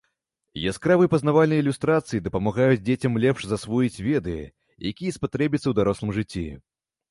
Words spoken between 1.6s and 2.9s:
ілюстрацыі дапамагаюць